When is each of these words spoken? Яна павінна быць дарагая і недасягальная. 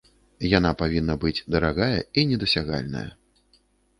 Яна 0.57 0.69
павінна 0.79 1.15
быць 1.25 1.43
дарагая 1.55 1.99
і 2.21 2.25
недасягальная. 2.31 3.07